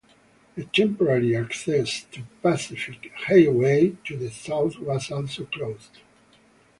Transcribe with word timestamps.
The 0.55 0.63
temporary 0.65 1.35
access 1.37 2.05
to 2.11 2.23
Pacific 2.41 3.11
Highway 3.27 3.97
to 4.05 4.17
the 4.17 4.31
south 4.31 4.79
was 4.79 5.11
also 5.11 5.45
closed. 5.45 5.99